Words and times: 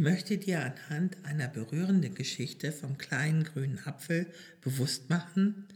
möchte 0.00 0.36
dir 0.36 0.64
anhand 0.64 1.24
einer 1.24 1.46
berührenden 1.46 2.14
Geschichte 2.16 2.72
vom 2.72 2.98
kleinen 2.98 3.44
grünen 3.44 3.78
Apfel 3.78 4.26
bewusst 4.60 5.10
machen, 5.10 5.68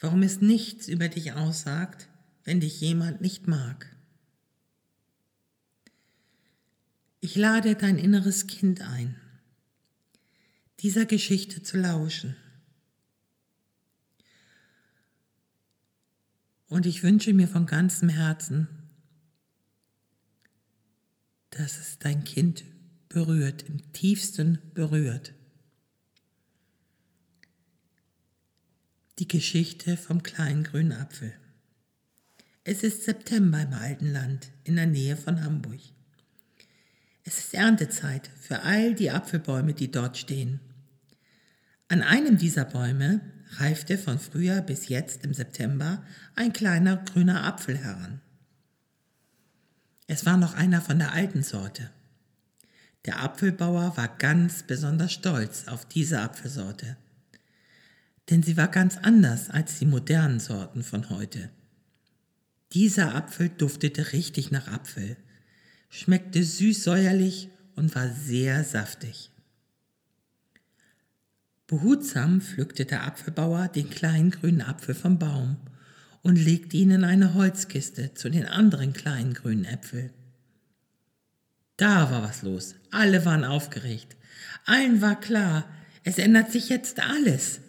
warum 0.00 0.22
es 0.22 0.42
nichts 0.42 0.86
über 0.86 1.08
dich 1.08 1.32
aussagt, 1.32 2.08
wenn 2.44 2.60
dich 2.60 2.80
jemand 2.80 3.22
nicht 3.22 3.46
mag. 3.46 3.96
Ich 7.20 7.36
lade 7.36 7.74
dein 7.74 7.96
inneres 7.96 8.46
Kind 8.46 8.82
ein, 8.82 9.16
dieser 10.80 11.06
Geschichte 11.06 11.62
zu 11.62 11.78
lauschen. 11.78 12.36
Und 16.68 16.84
ich 16.84 17.02
wünsche 17.02 17.32
mir 17.32 17.48
von 17.48 17.64
ganzem 17.64 18.10
Herzen, 18.10 18.68
dass 21.50 21.78
es 21.78 21.98
dein 21.98 22.24
Kind 22.24 22.64
berührt, 23.08 23.62
im 23.62 23.92
tiefsten 23.92 24.58
berührt. 24.74 25.34
Die 29.18 29.28
Geschichte 29.28 29.96
vom 29.96 30.22
kleinen 30.22 30.64
grünen 30.64 30.92
Apfel. 30.92 31.32
Es 32.64 32.82
ist 32.82 33.04
September 33.04 33.62
im 33.62 33.72
alten 33.72 34.12
Land 34.12 34.50
in 34.64 34.76
der 34.76 34.86
Nähe 34.86 35.16
von 35.16 35.42
Hamburg. 35.42 35.80
Es 37.24 37.38
ist 37.38 37.54
Erntezeit 37.54 38.30
für 38.40 38.62
all 38.62 38.94
die 38.94 39.10
Apfelbäume, 39.10 39.74
die 39.74 39.90
dort 39.90 40.16
stehen. 40.16 40.60
An 41.88 42.02
einem 42.02 42.36
dieser 42.36 42.64
Bäume 42.64 43.20
reifte 43.52 43.96
von 43.96 44.18
Frühjahr 44.18 44.60
bis 44.60 44.88
jetzt 44.88 45.24
im 45.24 45.32
September 45.32 46.04
ein 46.34 46.52
kleiner 46.52 46.98
grüner 46.98 47.44
Apfel 47.44 47.78
heran. 47.78 48.20
Es 50.06 50.26
war 50.26 50.36
noch 50.36 50.54
einer 50.54 50.80
von 50.80 50.98
der 50.98 51.12
alten 51.12 51.42
Sorte. 51.42 51.90
Der 53.04 53.22
Apfelbauer 53.22 53.96
war 53.96 54.08
ganz 54.18 54.62
besonders 54.62 55.12
stolz 55.12 55.68
auf 55.68 55.86
diese 55.86 56.20
Apfelsorte. 56.20 56.96
Denn 58.30 58.42
sie 58.42 58.56
war 58.56 58.68
ganz 58.68 58.96
anders 58.98 59.50
als 59.50 59.78
die 59.78 59.86
modernen 59.86 60.40
Sorten 60.40 60.82
von 60.82 61.08
heute. 61.10 61.50
Dieser 62.72 63.14
Apfel 63.14 63.48
duftete 63.48 64.12
richtig 64.12 64.50
nach 64.50 64.68
Apfel, 64.68 65.16
schmeckte 65.88 66.42
süß-säuerlich 66.44 67.48
und 67.76 67.94
war 67.94 68.08
sehr 68.10 68.64
saftig. 68.64 69.30
Behutsam 71.66 72.40
pflückte 72.40 72.84
der 72.84 73.04
Apfelbauer 73.04 73.68
den 73.68 73.88
kleinen 73.88 74.30
grünen 74.30 74.62
Apfel 74.62 74.94
vom 74.94 75.18
Baum 75.18 75.56
und 76.22 76.36
legte 76.36 76.76
ihn 76.76 76.90
in 76.90 77.04
eine 77.04 77.34
Holzkiste 77.34 78.14
zu 78.14 78.28
den 78.28 78.46
anderen 78.46 78.92
kleinen 78.92 79.34
grünen 79.34 79.64
Äpfeln. 79.64 80.10
Da 81.78 82.10
war 82.10 82.22
was 82.22 82.42
los. 82.42 82.74
Alle 82.90 83.24
waren 83.24 83.44
aufgeregt. 83.44 84.16
Allen 84.66 85.00
war 85.00 85.18
klar, 85.18 85.72
es 86.04 86.18
ändert 86.18 86.52
sich 86.52 86.68
jetzt 86.68 87.00
alles. 87.00 87.60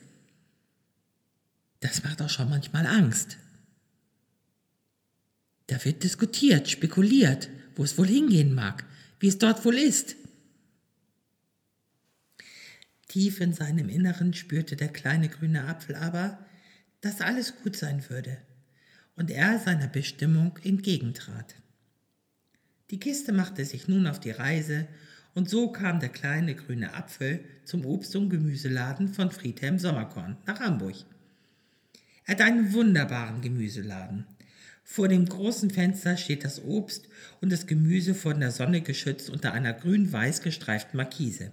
Das 1.79 2.03
macht 2.03 2.21
auch 2.21 2.29
schon 2.29 2.49
manchmal 2.49 2.85
Angst. 2.85 3.37
Da 5.67 5.83
wird 5.85 6.03
diskutiert, 6.03 6.69
spekuliert, 6.69 7.49
wo 7.75 7.83
es 7.83 7.97
wohl 7.97 8.07
hingehen 8.07 8.53
mag, 8.53 8.83
wie 9.19 9.27
es 9.27 9.37
dort 9.37 9.63
wohl 9.63 9.77
ist. 9.77 10.15
Tief 13.07 13.39
in 13.39 13.53
seinem 13.53 13.89
Inneren 13.89 14.33
spürte 14.33 14.75
der 14.75 14.89
kleine 14.89 15.29
grüne 15.29 15.65
Apfel 15.65 15.95
aber, 15.95 16.43
dass 17.01 17.21
alles 17.21 17.55
gut 17.57 17.75
sein 17.75 18.09
würde 18.09 18.37
und 19.15 19.29
er 19.29 19.59
seiner 19.59 19.87
Bestimmung 19.87 20.57
entgegentrat. 20.63 21.55
Die 22.91 22.99
Kiste 22.99 23.33
machte 23.33 23.65
sich 23.65 23.87
nun 23.87 24.07
auf 24.07 24.19
die 24.19 24.31
Reise, 24.31 24.87
und 25.35 25.47
so 25.47 25.71
kam 25.71 25.99
der 25.99 26.09
kleine 26.09 26.55
grüne 26.55 26.95
Apfel 26.95 27.41
zum 27.63 27.85
Obst- 27.85 28.15
und 28.15 28.29
Gemüseladen 28.29 29.09
von 29.09 29.29
Friedhelm 29.29 29.77
Sommerkorn 29.77 30.37
nach 30.47 30.59
Hamburg. 30.59 30.95
Er 32.25 32.31
hat 32.31 32.41
einen 32.41 32.73
wunderbaren 32.73 33.41
Gemüseladen. 33.41 34.25
Vor 34.83 35.07
dem 35.07 35.25
großen 35.25 35.69
Fenster 35.69 36.17
steht 36.17 36.43
das 36.43 36.63
Obst 36.63 37.07
und 37.41 37.51
das 37.51 37.67
Gemüse 37.67 38.15
von 38.15 38.39
der 38.39 38.49
Sonne 38.49 38.81
geschützt 38.81 39.29
unter 39.29 39.53
einer 39.53 39.73
grün-weiß 39.73 40.41
gestreiften 40.41 40.97
Markise. 40.97 41.51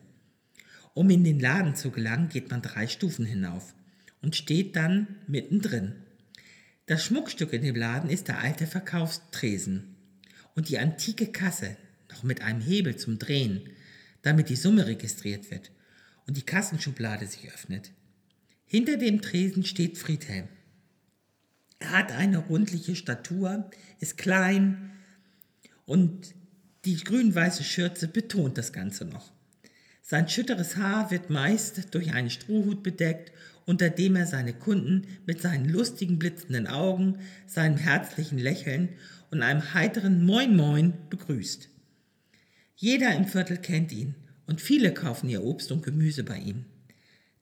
Um 0.94 1.10
in 1.10 1.22
den 1.22 1.38
Laden 1.38 1.74
zu 1.74 1.90
gelangen, 1.90 2.30
geht 2.30 2.50
man 2.50 2.62
drei 2.62 2.86
Stufen 2.86 3.26
hinauf 3.26 3.74
und 4.22 4.36
steht 4.36 4.74
dann 4.74 5.06
mittendrin. 5.26 5.92
Das 6.86 7.04
Schmuckstück 7.04 7.52
in 7.52 7.60
dem 7.60 7.76
Laden 7.76 8.08
ist 8.08 8.28
der 8.28 8.38
alte 8.38 8.66
Verkaufstresen 8.66 9.95
und 10.56 10.68
die 10.68 10.78
antike 10.78 11.28
Kasse, 11.28 11.76
noch 12.10 12.24
mit 12.24 12.40
einem 12.40 12.60
Hebel 12.60 12.96
zum 12.96 13.20
Drehen, 13.20 13.68
damit 14.22 14.48
die 14.48 14.56
Summe 14.56 14.86
registriert 14.86 15.50
wird 15.52 15.70
und 16.26 16.36
die 16.36 16.42
Kassenschublade 16.42 17.26
sich 17.26 17.48
öffnet. 17.52 17.92
Hinter 18.66 18.96
dem 18.96 19.22
Tresen 19.22 19.64
steht 19.64 19.96
Friedhelm. 19.96 20.48
Er 21.78 21.92
hat 21.92 22.10
eine 22.10 22.38
rundliche 22.38 22.96
Statur, 22.96 23.70
ist 24.00 24.18
klein 24.18 24.90
und 25.84 26.34
die 26.84 26.96
grün-weiße 26.96 27.62
Schürze 27.62 28.08
betont 28.08 28.58
das 28.58 28.72
Ganze 28.72 29.04
noch. 29.04 29.32
Sein 30.02 30.28
schütteres 30.28 30.76
Haar 30.76 31.10
wird 31.10 31.30
meist 31.30 31.94
durch 31.94 32.12
einen 32.12 32.30
Strohhut 32.30 32.82
bedeckt, 32.82 33.32
unter 33.66 33.90
dem 33.90 34.16
er 34.16 34.26
seine 34.26 34.54
Kunden 34.54 35.06
mit 35.26 35.42
seinen 35.42 35.68
lustigen 35.68 36.18
blitzenden 36.18 36.66
Augen, 36.66 37.18
seinem 37.46 37.76
herzlichen 37.76 38.38
Lächeln 38.38 38.90
und 39.30 39.42
einem 39.42 39.74
heiteren 39.74 40.24
Moin 40.24 40.56
Moin 40.56 40.94
begrüßt. 41.10 41.68
Jeder 42.76 43.14
im 43.14 43.26
Viertel 43.26 43.58
kennt 43.58 43.92
ihn 43.92 44.14
und 44.46 44.60
viele 44.60 44.94
kaufen 44.94 45.28
ihr 45.28 45.42
Obst 45.42 45.72
und 45.72 45.82
Gemüse 45.82 46.22
bei 46.22 46.38
ihm. 46.38 46.64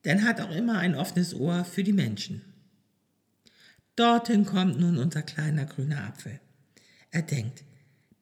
Denn 0.05 0.19
er 0.19 0.25
hat 0.25 0.41
auch 0.41 0.51
immer 0.51 0.79
ein 0.79 0.95
offenes 0.95 1.35
Ohr 1.35 1.65
für 1.65 1.85
die 1.85 1.93
Menschen. 1.93 2.43
Dorthin 3.97 4.45
kommt 4.45 4.81
nun 4.81 4.99
unser 4.99 5.23
kleiner 5.23 5.67
grüner 5.67 6.05
Apfel. 6.05 6.41
Er 7.11 7.23
denkt, 7.23 7.65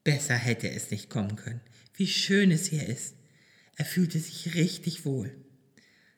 besser 0.04 0.34
hätte 0.34 0.70
es 0.70 0.90
nicht 0.90 1.08
kommen 1.08 1.36
können. 1.36 1.60
Wie 1.94 2.06
schön 2.06 2.50
es 2.50 2.66
hier 2.66 2.86
ist. 2.86 3.14
Er 3.76 3.84
fühlte 3.84 4.18
sich 4.18 4.54
richtig 4.54 5.04
wohl. 5.04 5.32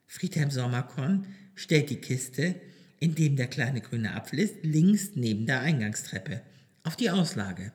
Friedhelm 0.06 0.50
Sommerkorn 0.50 1.26
stellt 1.54 1.90
die 1.90 2.00
Kiste, 2.00 2.54
in 3.00 3.14
dem 3.14 3.36
der 3.36 3.48
kleine 3.48 3.80
grüne 3.80 4.14
Apfel 4.14 4.38
ist, 4.38 4.56
links 4.62 5.10
neben 5.14 5.46
der 5.46 5.60
Eingangstreppe 5.60 6.42
auf 6.82 6.96
die 6.96 7.10
Auslage, 7.10 7.72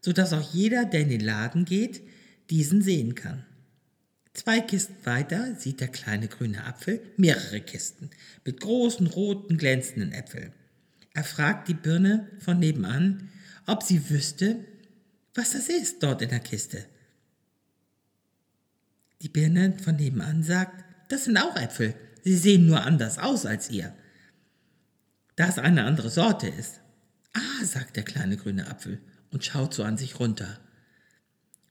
sodass 0.00 0.32
auch 0.32 0.52
jeder, 0.52 0.84
der 0.84 1.00
in 1.00 1.08
den 1.08 1.20
Laden 1.20 1.64
geht, 1.64 2.02
diesen 2.50 2.82
sehen 2.82 3.14
kann. 3.14 3.44
Zwei 4.32 4.60
Kisten 4.60 4.94
weiter 5.04 5.54
sieht 5.56 5.80
der 5.80 5.88
kleine 5.88 6.28
grüne 6.28 6.64
Apfel 6.64 7.02
mehrere 7.16 7.60
Kisten 7.60 8.10
mit 8.44 8.60
großen 8.60 9.06
roten 9.06 9.58
glänzenden 9.58 10.12
Äpfeln. 10.12 10.52
Er 11.14 11.24
fragt 11.24 11.68
die 11.68 11.74
Birne 11.74 12.28
von 12.38 12.58
nebenan, 12.58 13.28
ob 13.66 13.82
sie 13.82 14.08
wüsste, 14.10 14.64
was 15.34 15.52
das 15.52 15.68
ist 15.68 16.02
dort 16.02 16.22
in 16.22 16.28
der 16.28 16.40
Kiste. 16.40 16.84
Die 19.22 19.28
Birne 19.28 19.76
von 19.82 19.96
nebenan 19.96 20.42
sagt, 20.42 20.84
das 21.08 21.24
sind 21.24 21.36
auch 21.36 21.56
Äpfel, 21.56 21.94
sie 22.24 22.36
sehen 22.36 22.66
nur 22.66 22.82
anders 22.82 23.18
aus 23.18 23.46
als 23.46 23.70
ihr. 23.70 23.94
Da 25.36 25.48
es 25.48 25.58
eine 25.58 25.84
andere 25.84 26.10
Sorte 26.10 26.48
ist, 26.48 26.80
Ah, 27.32 27.64
sagt 27.64 27.96
der 27.96 28.02
kleine 28.02 28.36
grüne 28.36 28.66
Apfel 28.68 29.00
und 29.30 29.44
schaut 29.44 29.74
so 29.74 29.84
an 29.84 29.96
sich 29.96 30.18
runter, 30.18 30.58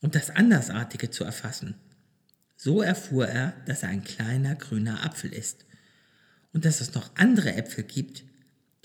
um 0.02 0.12
das 0.12 0.30
Andersartige 0.30 1.10
zu 1.10 1.24
erfassen. 1.24 1.76
So 2.56 2.82
erfuhr 2.82 3.28
er, 3.28 3.54
dass 3.66 3.84
er 3.84 3.90
ein 3.90 4.04
kleiner 4.04 4.56
grüner 4.56 5.06
Apfel 5.06 5.34
ist 5.34 5.66
und 6.54 6.66
dass 6.66 6.82
es 6.82 6.94
noch 6.94 7.12
andere 7.16 7.56
Äpfel 7.56 7.84
gibt, 7.84 8.24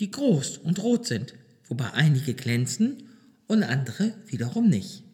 die 0.01 0.11
groß 0.11 0.59
und 0.59 0.83
rot 0.83 1.07
sind, 1.07 1.35
wobei 1.69 1.93
einige 1.93 2.35
glänzen 2.35 3.09
und 3.47 3.63
andere 3.63 4.15
wiederum 4.27 4.69
nicht. 4.69 5.05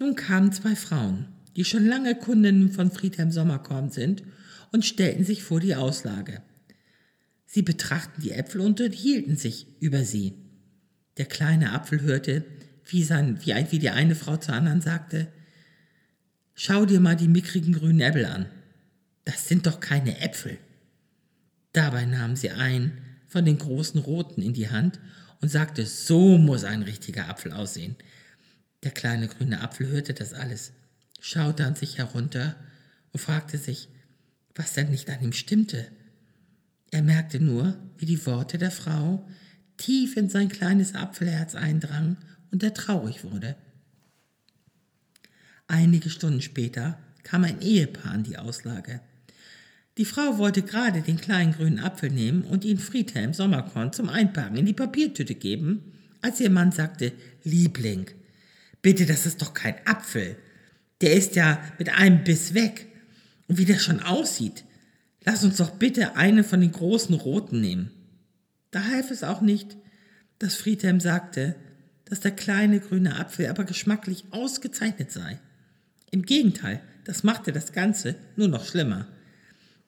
Nun 0.00 0.16
kamen 0.16 0.52
zwei 0.52 0.74
Frauen, 0.74 1.28
die 1.58 1.64
schon 1.64 1.84
lange 1.84 2.14
Kundinnen 2.14 2.70
von 2.70 2.92
Friedhelm 2.92 3.32
Sommerkorn 3.32 3.90
sind, 3.90 4.22
und 4.70 4.84
stellten 4.84 5.24
sich 5.24 5.42
vor 5.42 5.58
die 5.58 5.74
Auslage. 5.74 6.40
Sie 7.46 7.62
betrachten 7.62 8.22
die 8.22 8.30
Äpfel 8.30 8.60
und 8.60 8.80
unterhielten 8.80 9.36
sich 9.36 9.66
über 9.80 10.04
sie. 10.04 10.34
Der 11.16 11.26
kleine 11.26 11.72
Apfel 11.72 12.02
hörte, 12.02 12.44
wie, 12.84 13.02
sein, 13.02 13.40
wie, 13.44 13.54
wie 13.72 13.80
die 13.80 13.90
eine 13.90 14.14
Frau 14.14 14.36
zur 14.36 14.54
anderen 14.54 14.80
sagte, 14.80 15.26
Schau 16.54 16.86
dir 16.86 17.00
mal 17.00 17.16
die 17.16 17.26
mickrigen 17.26 17.72
grünen 17.72 18.02
Äpfel 18.02 18.26
an. 18.26 18.46
Das 19.24 19.48
sind 19.48 19.66
doch 19.66 19.80
keine 19.80 20.20
Äpfel. 20.20 20.58
Dabei 21.72 22.04
nahm 22.04 22.36
sie 22.36 22.50
einen 22.50 22.98
von 23.26 23.44
den 23.44 23.58
großen 23.58 24.00
roten 24.00 24.42
in 24.42 24.52
die 24.52 24.70
Hand 24.70 25.00
und 25.40 25.48
sagte, 25.48 25.86
so 25.86 26.38
muss 26.38 26.62
ein 26.62 26.82
richtiger 26.82 27.28
Apfel 27.28 27.52
aussehen. 27.52 27.96
Der 28.84 28.92
kleine 28.92 29.26
grüne 29.26 29.60
Apfel 29.60 29.88
hörte 29.88 30.14
das 30.14 30.34
alles, 30.34 30.72
schaute 31.20 31.64
an 31.64 31.74
sich 31.74 31.98
herunter 31.98 32.56
und 33.12 33.20
fragte 33.20 33.58
sich, 33.58 33.88
was 34.54 34.74
denn 34.74 34.90
nicht 34.90 35.08
an 35.10 35.22
ihm 35.22 35.32
stimmte. 35.32 35.86
Er 36.90 37.02
merkte 37.02 37.40
nur, 37.40 37.76
wie 37.96 38.06
die 38.06 38.24
Worte 38.26 38.58
der 38.58 38.70
Frau 38.70 39.26
tief 39.76 40.16
in 40.16 40.28
sein 40.28 40.48
kleines 40.48 40.94
Apfelherz 40.94 41.54
eindrangen 41.54 42.16
und 42.50 42.62
er 42.62 42.74
traurig 42.74 43.24
wurde. 43.24 43.56
Einige 45.66 46.10
Stunden 46.10 46.40
später 46.40 46.98
kam 47.22 47.44
ein 47.44 47.60
Ehepaar 47.60 48.12
an 48.12 48.24
die 48.24 48.38
Auslage. 48.38 49.00
Die 49.98 50.04
Frau 50.04 50.38
wollte 50.38 50.62
gerade 50.62 51.02
den 51.02 51.20
kleinen 51.20 51.52
grünen 51.52 51.78
Apfel 51.78 52.10
nehmen 52.10 52.42
und 52.42 52.64
ihn 52.64 52.78
Friedhelm 52.78 53.34
Sommerkorn 53.34 53.92
zum 53.92 54.08
Einpacken 54.08 54.56
in 54.56 54.66
die 54.66 54.72
Papiertüte 54.72 55.34
geben, 55.34 55.92
als 56.22 56.40
ihr 56.40 56.50
Mann 56.50 56.72
sagte, 56.72 57.12
Liebling, 57.44 58.06
bitte, 58.80 59.06
das 59.06 59.26
ist 59.26 59.42
doch 59.42 59.54
kein 59.54 59.74
Apfel. 59.86 60.36
Der 61.00 61.14
ist 61.14 61.36
ja 61.36 61.62
mit 61.78 61.90
einem 61.90 62.24
Biss 62.24 62.54
weg. 62.54 62.86
Und 63.46 63.58
wie 63.58 63.64
der 63.64 63.78
schon 63.78 64.00
aussieht. 64.02 64.64
Lass 65.24 65.42
uns 65.42 65.56
doch 65.56 65.70
bitte 65.70 66.16
einen 66.16 66.44
von 66.44 66.60
den 66.60 66.72
großen 66.72 67.14
roten 67.14 67.60
nehmen. 67.60 67.90
Da 68.70 68.84
half 68.84 69.10
es 69.10 69.24
auch 69.24 69.40
nicht, 69.40 69.76
dass 70.38 70.54
Friedhelm 70.54 71.00
sagte, 71.00 71.54
dass 72.04 72.20
der 72.20 72.30
kleine 72.30 72.80
grüne 72.80 73.16
Apfel 73.16 73.46
aber 73.48 73.64
geschmacklich 73.64 74.24
ausgezeichnet 74.30 75.10
sei. 75.10 75.38
Im 76.10 76.22
Gegenteil, 76.22 76.80
das 77.04 77.22
machte 77.22 77.52
das 77.52 77.72
Ganze 77.72 78.14
nur 78.36 78.48
noch 78.48 78.64
schlimmer. 78.64 79.06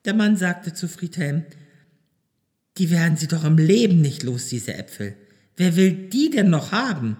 Der 0.05 0.15
Mann 0.15 0.37
sagte 0.37 0.73
zu 0.73 0.89
Friedhelm, 0.89 1.45
die 2.79 2.91
werden 2.91 3.17
Sie 3.17 3.29
doch 3.29 3.45
im 3.45 3.59
Leben 3.59 4.01
nicht 4.01 4.23
los, 4.23 4.49
diese 4.49 4.75
Äpfel. 4.75 5.15
Wer 5.57 5.77
will 5.77 5.93
die 5.93 6.31
denn 6.31 6.51
noch 6.51 6.73
haben? 6.73 7.17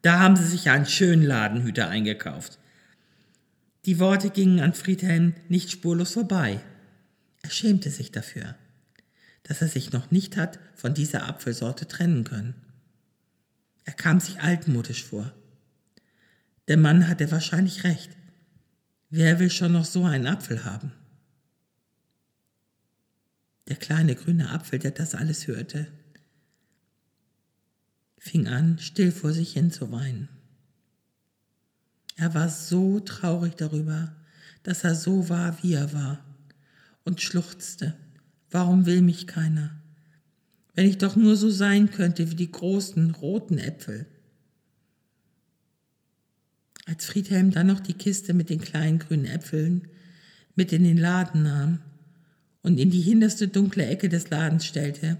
Da 0.00 0.18
haben 0.18 0.36
Sie 0.36 0.46
sich 0.46 0.64
ja 0.64 0.72
einen 0.72 0.86
schönen 0.86 1.22
Ladenhüter 1.22 1.88
eingekauft. 1.88 2.58
Die 3.84 3.98
Worte 3.98 4.30
gingen 4.30 4.60
an 4.60 4.74
Friedhelm 4.74 5.34
nicht 5.48 5.70
spurlos 5.70 6.12
vorbei. 6.12 6.60
Er 7.42 7.50
schämte 7.50 7.90
sich 7.90 8.12
dafür, 8.12 8.54
dass 9.42 9.60
er 9.60 9.68
sich 9.68 9.92
noch 9.92 10.12
nicht 10.12 10.36
hat 10.36 10.60
von 10.74 10.94
dieser 10.94 11.26
Apfelsorte 11.26 11.88
trennen 11.88 12.22
können. 12.22 12.54
Er 13.84 13.94
kam 13.94 14.20
sich 14.20 14.40
altmodisch 14.40 15.04
vor. 15.04 15.32
Der 16.68 16.76
Mann 16.76 17.08
hatte 17.08 17.30
wahrscheinlich 17.32 17.82
recht. 17.82 18.10
Wer 19.10 19.40
will 19.40 19.50
schon 19.50 19.72
noch 19.72 19.84
so 19.84 20.04
einen 20.04 20.28
Apfel 20.28 20.64
haben? 20.64 20.92
Der 23.66 23.76
kleine 23.76 24.14
grüne 24.14 24.50
Apfel, 24.50 24.78
der 24.78 24.92
das 24.92 25.14
alles 25.14 25.48
hörte, 25.48 25.88
fing 28.16 28.46
an, 28.46 28.78
still 28.78 29.10
vor 29.10 29.32
sich 29.32 29.52
hin 29.52 29.72
zu 29.72 29.90
weinen. 29.90 30.28
Er 32.16 32.34
war 32.34 32.48
so 32.48 33.00
traurig 33.00 33.54
darüber, 33.56 34.14
dass 34.62 34.84
er 34.84 34.94
so 34.94 35.28
war, 35.28 35.62
wie 35.62 35.74
er 35.74 35.92
war, 35.92 36.24
und 37.04 37.20
schluchzte, 37.20 37.94
warum 38.50 38.86
will 38.86 39.02
mich 39.02 39.26
keiner? 39.26 39.70
Wenn 40.74 40.86
ich 40.86 40.98
doch 40.98 41.16
nur 41.16 41.36
so 41.36 41.50
sein 41.50 41.90
könnte 41.90 42.30
wie 42.30 42.36
die 42.36 42.50
großen 42.50 43.10
roten 43.12 43.58
Äpfel. 43.58 44.06
Als 46.86 47.06
Friedhelm 47.06 47.50
dann 47.50 47.66
noch 47.66 47.80
die 47.80 47.94
Kiste 47.94 48.34
mit 48.34 48.50
den 48.50 48.60
kleinen 48.60 48.98
grünen 48.98 49.26
Äpfeln 49.26 49.88
mit 50.54 50.72
in 50.72 50.84
den 50.84 50.98
Laden 50.98 51.42
nahm 51.42 51.80
und 52.62 52.78
in 52.78 52.90
die 52.90 53.00
hinterste 53.00 53.48
dunkle 53.48 53.86
Ecke 53.86 54.08
des 54.08 54.30
Ladens 54.30 54.66
stellte, 54.66 55.16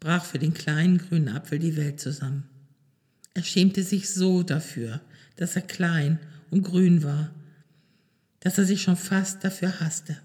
brach 0.00 0.24
für 0.24 0.38
den 0.38 0.54
kleinen 0.54 0.98
grünen 0.98 1.28
Apfel 1.28 1.58
die 1.58 1.76
Welt 1.76 2.00
zusammen. 2.00 2.44
Er 3.34 3.42
schämte 3.42 3.82
sich 3.82 4.10
so 4.10 4.42
dafür, 4.42 5.00
dass 5.36 5.56
er 5.56 5.62
klein 5.62 6.18
und 6.50 6.62
grün 6.62 7.02
war, 7.02 7.30
dass 8.40 8.58
er 8.58 8.64
sich 8.64 8.82
schon 8.82 8.96
fast 8.96 9.42
dafür 9.44 9.80
hasste. 9.80 10.18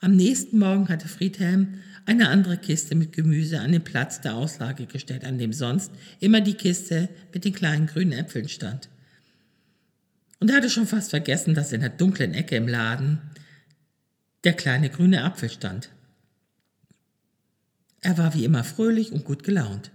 Am 0.00 0.14
nächsten 0.14 0.58
Morgen 0.58 0.88
hatte 0.88 1.08
Friedhelm 1.08 1.80
eine 2.04 2.28
andere 2.28 2.58
Kiste 2.58 2.94
mit 2.94 3.12
Gemüse 3.12 3.60
an 3.60 3.72
den 3.72 3.82
Platz 3.82 4.20
der 4.20 4.34
Auslage 4.34 4.86
gestellt, 4.86 5.24
an 5.24 5.38
dem 5.38 5.52
sonst 5.52 5.90
immer 6.20 6.40
die 6.40 6.54
Kiste 6.54 7.08
mit 7.32 7.44
den 7.44 7.52
kleinen 7.52 7.86
grünen 7.86 8.12
Äpfeln 8.12 8.48
stand. 8.48 8.88
Und 10.38 10.50
er 10.50 10.56
hatte 10.56 10.70
schon 10.70 10.86
fast 10.86 11.10
vergessen, 11.10 11.54
dass 11.54 11.72
in 11.72 11.80
der 11.80 11.90
dunklen 11.90 12.34
Ecke 12.34 12.56
im 12.56 12.68
Laden 12.68 13.18
der 14.44 14.52
kleine 14.52 14.90
grüne 14.90 15.24
Apfel 15.24 15.50
stand. 15.50 15.90
Er 18.00 18.18
war 18.18 18.34
wie 18.34 18.44
immer 18.44 18.62
fröhlich 18.62 19.10
und 19.10 19.24
gut 19.24 19.42
gelaunt. 19.42 19.90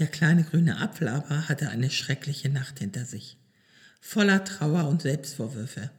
Der 0.00 0.08
kleine 0.08 0.44
grüne 0.44 0.78
Apfel 0.78 1.08
aber 1.08 1.48
hatte 1.48 1.68
eine 1.68 1.90
schreckliche 1.90 2.48
Nacht 2.48 2.78
hinter 2.78 3.04
sich, 3.04 3.36
voller 4.00 4.42
Trauer 4.44 4.88
und 4.88 5.02
Selbstvorwürfe. 5.02 5.90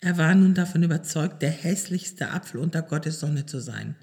Er 0.00 0.16
war 0.16 0.34
nun 0.34 0.54
davon 0.54 0.82
überzeugt, 0.82 1.42
der 1.42 1.50
hässlichste 1.50 2.30
Apfel 2.30 2.58
unter 2.58 2.80
Gottes 2.80 3.20
Sonne 3.20 3.44
zu 3.44 3.60
sein, 3.60 3.96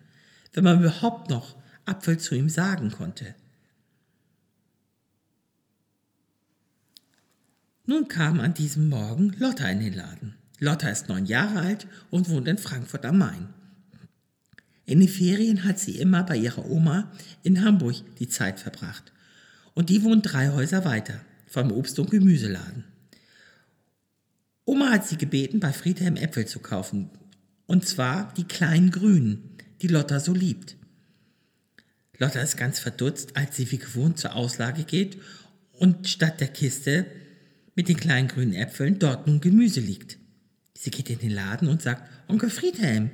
wenn 0.54 0.64
man 0.64 0.80
überhaupt 0.80 1.32
noch 1.32 1.56
Apfel 1.86 2.20
zu 2.20 2.36
ihm 2.36 2.50
sagen 2.50 2.92
konnte. 2.92 3.34
Nun 7.88 8.08
kam 8.08 8.40
an 8.40 8.54
diesem 8.54 8.90
Morgen 8.90 9.34
Lotta 9.40 9.68
in 9.70 9.80
den 9.80 9.94
Laden. 9.94 10.36
Lotta 10.60 10.90
ist 10.90 11.10
neun 11.10 11.26
Jahre 11.26 11.62
alt 11.62 11.88
und 12.12 12.30
wohnt 12.30 12.48
in 12.48 12.60
Frankfurt 12.60 13.06
am 13.08 13.18
Main. 13.18 13.50
In 14.88 15.02
den 15.02 15.10
Ferien 15.10 15.66
hat 15.66 15.80
sie 15.80 16.00
immer 16.00 16.24
bei 16.24 16.38
ihrer 16.38 16.66
Oma 16.66 17.12
in 17.44 17.64
Hamburg 17.64 17.98
die 18.20 18.30
Zeit 18.30 18.60
verbracht. 18.62 19.12
Und 19.74 19.90
die 19.90 20.02
wohnt 20.02 20.32
drei 20.32 20.50
Häuser 20.50 20.86
weiter, 20.86 21.20
vom 21.46 21.72
Obst- 21.72 22.00
und 22.00 22.10
Gemüseladen. 22.10 22.86
Oma 24.64 24.90
hat 24.90 25.06
sie 25.06 25.18
gebeten, 25.18 25.60
bei 25.60 25.74
Friedhelm 25.74 26.16
Äpfel 26.16 26.48
zu 26.48 26.60
kaufen. 26.60 27.10
Und 27.66 27.86
zwar 27.86 28.34
die 28.38 28.46
kleinen 28.46 28.90
Grünen, 28.90 29.58
die 29.82 29.90
Lotta 29.90 30.22
so 30.22 30.34
liebt. 30.34 30.78
Lotta 32.18 32.40
ist 32.40 32.56
ganz 32.56 32.80
verdutzt, 32.80 33.36
als 33.36 33.58
sie 33.58 33.70
wie 33.72 33.78
gewohnt 33.78 34.18
zur 34.18 34.36
Auslage 34.36 34.86
geht 34.86 35.18
und 35.74 36.08
statt 36.08 36.40
der 36.40 36.48
Kiste 36.48 37.06
mit 37.76 37.90
den 37.90 37.98
kleinen 37.98 38.30
grünen 38.30 38.54
Äpfeln 38.54 39.00
dort 39.00 39.28
nun 39.28 39.42
Gemüse 39.42 39.82
liegt. 39.82 40.18
Sie 40.74 40.92
geht 40.92 41.10
in 41.10 41.20
den 41.20 41.32
Laden 41.32 41.68
und 41.68 41.82
sagt, 41.82 42.10
Onkel 42.30 42.50
Friedhelm, 42.50 43.12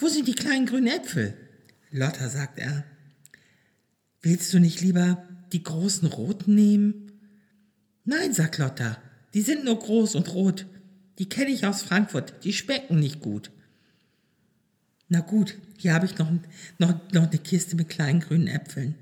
wo 0.00 0.08
sind 0.08 0.26
die 0.26 0.34
kleinen 0.34 0.66
grünen 0.66 0.88
Äpfel? 0.88 1.36
Lotta, 1.90 2.28
sagt 2.28 2.58
er. 2.58 2.84
Willst 4.22 4.52
du 4.52 4.58
nicht 4.58 4.80
lieber 4.80 5.26
die 5.52 5.62
großen 5.62 6.08
roten 6.08 6.54
nehmen? 6.54 7.12
Nein, 8.04 8.32
sagt 8.32 8.58
Lotta, 8.58 8.98
die 9.34 9.42
sind 9.42 9.64
nur 9.64 9.78
groß 9.78 10.14
und 10.14 10.32
rot. 10.34 10.66
Die 11.18 11.28
kenne 11.28 11.50
ich 11.50 11.66
aus 11.66 11.82
Frankfurt, 11.82 12.44
die 12.44 12.52
schmecken 12.52 12.98
nicht 12.98 13.20
gut. 13.20 13.50
Na 15.08 15.20
gut, 15.20 15.58
hier 15.76 15.92
habe 15.92 16.06
ich 16.06 16.16
noch, 16.18 16.30
noch, 16.78 17.12
noch 17.12 17.28
eine 17.28 17.38
Kiste 17.38 17.76
mit 17.76 17.88
kleinen 17.88 18.20
grünen 18.20 18.46
Äpfeln. 18.46 18.94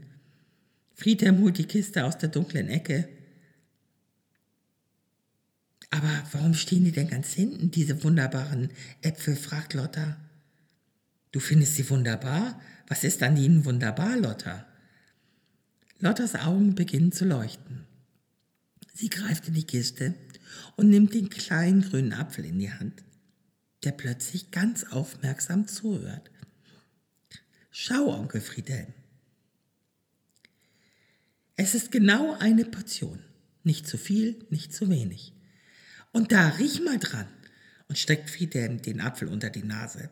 Friedhelm 0.95 1.41
holt 1.41 1.59
die 1.59 1.67
Kiste 1.67 2.05
aus 2.05 2.19
der 2.19 2.31
dunklen 2.31 2.69
Ecke. 2.69 3.09
Aber 5.91 6.11
warum 6.33 6.55
stehen 6.55 6.85
die 6.85 6.93
denn 6.93 7.09
ganz 7.09 7.33
hinten, 7.33 7.71
diese 7.71 8.03
wunderbaren 8.03 8.71
Äpfel? 9.03 9.37
fragt 9.37 9.75
Lotta. 9.75 10.17
Du 11.33 11.41
findest 11.41 11.75
sie 11.75 11.89
wunderbar? 11.91 12.61
Was 12.87 13.05
ist 13.05 13.23
an 13.23 13.37
ihnen 13.37 13.65
wunderbar, 13.65 14.17
Lotta? 14.17 14.67
Lottas 16.01 16.35
Augen 16.35 16.75
beginnen 16.75 17.13
zu 17.13 17.25
leuchten. 17.25 17.85
Sie 18.95 19.11
greift 19.11 19.49
in 19.49 19.55
die 19.55 19.67
Kiste 19.67 20.15
und 20.77 20.89
nimmt 20.89 21.15
den 21.15 21.29
kleinen 21.29 21.83
grünen 21.83 22.13
Apfel 22.13 22.45
in 22.45 22.59
die 22.59 22.73
Hand, 22.73 23.03
der 23.85 23.93
plötzlich 23.93 24.51
ganz 24.51 24.85
aufmerksam 24.85 25.69
zuhört. 25.69 26.31
Schau, 27.71 28.13
Onkel 28.13 28.41
Friedhelm. 28.41 28.93
Es 31.57 31.75
ist 31.75 31.91
genau 31.93 32.37
eine 32.39 32.65
Portion. 32.65 33.21
Nicht 33.65 33.87
zu 33.87 33.99
viel, 33.99 34.47
nicht 34.51 34.73
zu 34.73 34.89
wenig. 34.89 35.33
Und 36.13 36.33
da 36.33 36.49
riech 36.49 36.81
mal 36.83 36.99
dran 36.99 37.29
und 37.89 37.99
steckt 37.99 38.31
Friedhelm 38.31 38.81
den 38.81 39.01
Apfel 39.01 39.29
unter 39.29 39.51
die 39.51 39.65
Nase. 39.65 40.11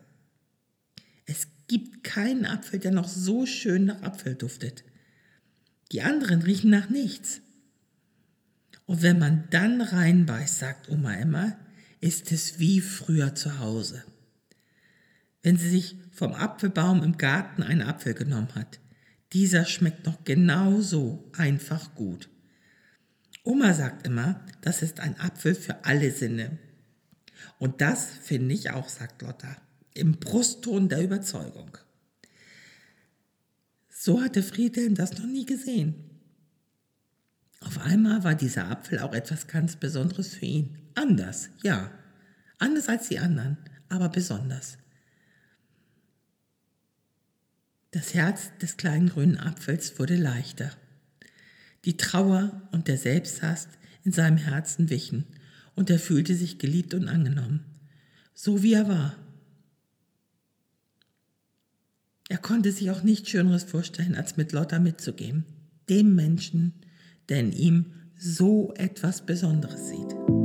Es 1.27 1.49
gibt 1.67 2.05
keinen 2.05 2.45
Apfel, 2.45 2.79
der 2.79 2.91
noch 2.91 3.07
so 3.07 3.45
schön 3.45 3.85
nach 3.85 4.01
Apfel 4.01 4.35
duftet. 4.35 4.83
Die 5.91 6.01
anderen 6.01 6.41
riechen 6.41 6.71
nach 6.71 6.89
nichts. 6.89 7.41
Und 8.85 9.01
wenn 9.01 9.19
man 9.19 9.43
dann 9.49 9.81
reinbeißt, 9.81 10.57
sagt 10.57 10.89
Oma 10.89 11.13
immer, 11.15 11.57
ist 11.99 12.31
es 12.31 12.59
wie 12.59 12.79
früher 12.79 13.35
zu 13.35 13.59
Hause. 13.59 14.03
Wenn 15.43 15.57
sie 15.57 15.69
sich 15.69 15.97
vom 16.11 16.33
Apfelbaum 16.33 17.03
im 17.03 17.17
Garten 17.17 17.61
einen 17.61 17.81
Apfel 17.81 18.13
genommen 18.13 18.55
hat, 18.55 18.79
dieser 19.33 19.65
schmeckt 19.65 20.05
noch 20.05 20.23
genauso 20.23 21.29
einfach 21.35 21.93
gut. 21.95 22.29
Oma 23.43 23.73
sagt 23.73 24.07
immer, 24.07 24.45
das 24.61 24.81
ist 24.81 25.01
ein 25.01 25.19
Apfel 25.19 25.55
für 25.55 25.83
alle 25.83 26.11
Sinne. 26.11 26.57
Und 27.59 27.81
das 27.81 28.05
finde 28.21 28.55
ich 28.55 28.71
auch, 28.71 28.87
sagt 28.87 29.21
Lotta 29.21 29.57
im 29.97 30.13
Brustton 30.13 30.89
der 30.89 31.03
Überzeugung. 31.03 31.77
So 33.89 34.21
hatte 34.21 34.43
Friedhelm 34.43 34.95
das 34.95 35.17
noch 35.17 35.25
nie 35.25 35.45
gesehen. 35.45 35.95
Auf 37.61 37.79
einmal 37.79 38.23
war 38.23 38.35
dieser 38.35 38.69
Apfel 38.69 38.99
auch 38.99 39.13
etwas 39.13 39.47
ganz 39.47 39.75
Besonderes 39.75 40.35
für 40.35 40.45
ihn. 40.45 40.77
Anders, 40.95 41.49
ja. 41.63 41.91
Anders 42.59 42.87
als 42.89 43.09
die 43.09 43.19
anderen, 43.19 43.57
aber 43.89 44.09
besonders. 44.09 44.77
Das 47.91 48.13
Herz 48.13 48.51
des 48.61 48.77
kleinen 48.77 49.09
grünen 49.09 49.37
Apfels 49.37 49.97
wurde 49.99 50.15
leichter. 50.15 50.71
Die 51.85 51.97
Trauer 51.97 52.69
und 52.71 52.87
der 52.87 52.97
Selbsthass 52.97 53.67
in 54.03 54.11
seinem 54.11 54.37
Herzen 54.37 54.89
wichen 54.89 55.25
und 55.75 55.89
er 55.89 55.99
fühlte 55.99 56.35
sich 56.35 56.59
geliebt 56.59 56.93
und 56.93 57.07
angenommen, 57.07 57.63
so 58.33 58.61
wie 58.63 58.73
er 58.73 58.87
war. 58.87 59.15
Er 62.29 62.37
konnte 62.37 62.71
sich 62.71 62.91
auch 62.91 63.03
nichts 63.03 63.29
Schöneres 63.29 63.63
vorstellen, 63.63 64.15
als 64.15 64.35
mit 64.35 64.51
Lotta 64.51 64.79
mitzugehen, 64.79 65.45
dem 65.89 66.15
Menschen, 66.15 66.73
der 67.29 67.39
in 67.39 67.53
ihm 67.53 67.85
so 68.17 68.73
etwas 68.75 69.25
Besonderes 69.25 69.89
sieht. 69.89 70.36